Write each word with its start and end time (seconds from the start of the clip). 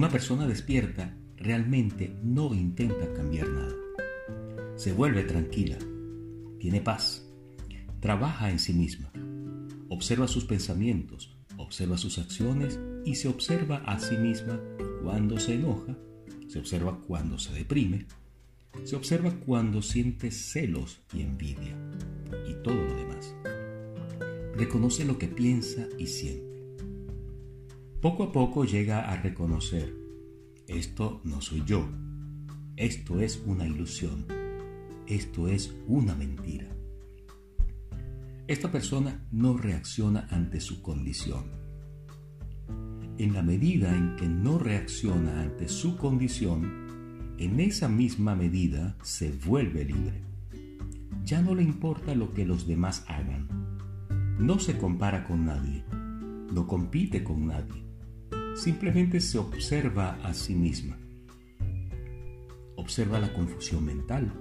Una 0.00 0.08
persona 0.08 0.46
despierta 0.46 1.14
realmente 1.36 2.16
no 2.22 2.54
intenta 2.54 3.12
cambiar 3.12 3.50
nada. 3.50 3.74
Se 4.74 4.94
vuelve 4.94 5.24
tranquila, 5.24 5.76
tiene 6.58 6.80
paz, 6.80 7.28
trabaja 8.00 8.50
en 8.50 8.58
sí 8.58 8.72
misma, 8.72 9.12
observa 9.90 10.26
sus 10.26 10.46
pensamientos, 10.46 11.36
observa 11.58 11.98
sus 11.98 12.16
acciones 12.16 12.80
y 13.04 13.16
se 13.16 13.28
observa 13.28 13.82
a 13.84 14.00
sí 14.00 14.16
misma 14.16 14.58
cuando 15.02 15.38
se 15.38 15.56
enoja, 15.56 15.94
se 16.48 16.58
observa 16.58 16.98
cuando 17.06 17.38
se 17.38 17.52
deprime, 17.52 18.06
se 18.84 18.96
observa 18.96 19.32
cuando 19.44 19.82
siente 19.82 20.30
celos 20.30 21.02
y 21.12 21.20
envidia 21.20 21.76
y 22.48 22.54
todo 22.62 22.82
lo 22.82 22.96
demás. 22.96 23.34
Reconoce 24.56 25.04
lo 25.04 25.18
que 25.18 25.28
piensa 25.28 25.86
y 25.98 26.06
siente. 26.06 26.59
Poco 28.00 28.22
a 28.22 28.32
poco 28.32 28.64
llega 28.64 29.10
a 29.12 29.16
reconocer, 29.20 29.94
esto 30.66 31.20
no 31.22 31.42
soy 31.42 31.62
yo, 31.66 31.86
esto 32.76 33.20
es 33.20 33.42
una 33.44 33.66
ilusión, 33.66 34.24
esto 35.06 35.48
es 35.48 35.74
una 35.86 36.14
mentira. 36.14 36.66
Esta 38.46 38.72
persona 38.72 39.28
no 39.30 39.58
reacciona 39.58 40.26
ante 40.30 40.60
su 40.60 40.80
condición. 40.80 41.44
En 43.18 43.34
la 43.34 43.42
medida 43.42 43.94
en 43.94 44.16
que 44.16 44.26
no 44.26 44.58
reacciona 44.58 45.42
ante 45.42 45.68
su 45.68 45.98
condición, 45.98 47.36
en 47.36 47.60
esa 47.60 47.90
misma 47.90 48.34
medida 48.34 48.96
se 49.02 49.30
vuelve 49.30 49.84
libre. 49.84 50.22
Ya 51.26 51.42
no 51.42 51.54
le 51.54 51.64
importa 51.64 52.14
lo 52.14 52.32
que 52.32 52.46
los 52.46 52.66
demás 52.66 53.04
hagan. 53.08 53.46
No 54.38 54.58
se 54.58 54.78
compara 54.78 55.24
con 55.24 55.44
nadie. 55.44 55.84
No 56.50 56.66
compite 56.66 57.22
con 57.22 57.46
nadie. 57.46 57.89
Simplemente 58.60 59.20
se 59.20 59.38
observa 59.38 60.18
a 60.22 60.34
sí 60.34 60.54
misma. 60.54 60.98
Observa 62.76 63.18
la 63.18 63.32
confusión 63.32 63.84
mental 63.84 64.32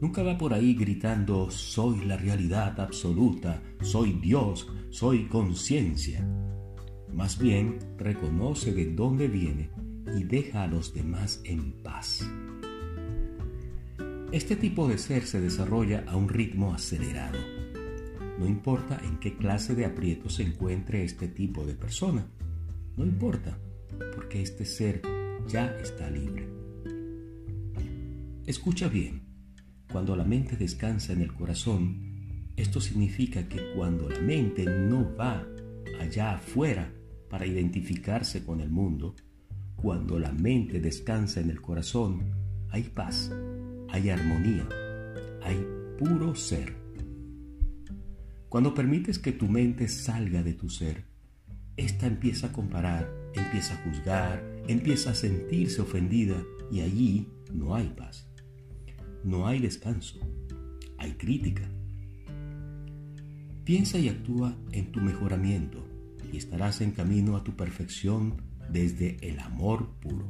Nunca 0.00 0.22
va 0.22 0.38
por 0.38 0.54
ahí 0.54 0.74
gritando, 0.74 1.50
soy 1.50 2.04
la 2.04 2.16
realidad 2.16 2.78
absoluta, 2.78 3.60
soy 3.82 4.12
Dios, 4.12 4.72
soy 4.90 5.26
conciencia. 5.26 6.24
Más 7.12 7.36
bien 7.36 7.78
reconoce 7.96 8.72
de 8.72 8.94
dónde 8.94 9.26
viene 9.26 9.70
y 10.16 10.22
deja 10.22 10.62
a 10.62 10.66
los 10.68 10.94
demás 10.94 11.40
en 11.44 11.82
paz. 11.82 12.24
Este 14.30 14.54
tipo 14.54 14.86
de 14.86 14.98
ser 14.98 15.26
se 15.26 15.40
desarrolla 15.40 16.04
a 16.06 16.16
un 16.16 16.28
ritmo 16.28 16.72
acelerado. 16.72 17.38
No 18.38 18.46
importa 18.46 19.00
en 19.02 19.18
qué 19.18 19.36
clase 19.36 19.74
de 19.74 19.84
aprieto 19.84 20.30
se 20.30 20.44
encuentre 20.44 21.02
este 21.02 21.26
tipo 21.26 21.66
de 21.66 21.74
persona. 21.74 22.24
No 22.98 23.04
importa, 23.04 23.56
porque 24.16 24.42
este 24.42 24.64
ser 24.64 25.00
ya 25.46 25.66
está 25.80 26.10
libre. 26.10 26.48
Escucha 28.44 28.88
bien. 28.88 29.22
Cuando 29.92 30.16
la 30.16 30.24
mente 30.24 30.56
descansa 30.56 31.12
en 31.12 31.22
el 31.22 31.32
corazón, 31.32 32.50
esto 32.56 32.80
significa 32.80 33.48
que 33.48 33.72
cuando 33.76 34.10
la 34.10 34.18
mente 34.18 34.64
no 34.64 35.14
va 35.14 35.46
allá 36.00 36.34
afuera 36.34 36.92
para 37.30 37.46
identificarse 37.46 38.44
con 38.44 38.60
el 38.60 38.68
mundo, 38.68 39.14
cuando 39.76 40.18
la 40.18 40.32
mente 40.32 40.80
descansa 40.80 41.40
en 41.40 41.50
el 41.50 41.60
corazón, 41.60 42.32
hay 42.68 42.82
paz, 42.82 43.30
hay 43.90 44.10
armonía, 44.10 44.68
hay 45.44 45.64
puro 45.96 46.34
ser. 46.34 46.74
Cuando 48.48 48.74
permites 48.74 49.20
que 49.20 49.30
tu 49.30 49.46
mente 49.46 49.86
salga 49.86 50.42
de 50.42 50.54
tu 50.54 50.68
ser, 50.68 51.04
ésta 51.78 52.06
empieza 52.06 52.48
a 52.48 52.52
comparar, 52.52 53.10
empieza 53.34 53.72
a 53.72 53.82
juzgar, 53.84 54.44
empieza 54.68 55.10
a 55.10 55.14
sentirse 55.14 55.80
ofendida 55.80 56.36
y 56.70 56.80
allí 56.80 57.28
no 57.50 57.74
hay 57.74 57.88
paz 57.96 58.28
no 59.24 59.46
hay 59.46 59.60
descanso, 59.60 60.18
hay 60.96 61.12
crítica. 61.12 61.68
Piensa 63.64 63.98
y 63.98 64.08
actúa 64.08 64.56
en 64.72 64.92
tu 64.92 65.00
mejoramiento 65.00 65.86
y 66.32 66.36
estarás 66.36 66.80
en 66.80 66.92
camino 66.92 67.36
a 67.36 67.44
tu 67.44 67.54
perfección 67.54 68.42
desde 68.70 69.16
el 69.28 69.38
amor 69.40 69.90
puro. 70.00 70.26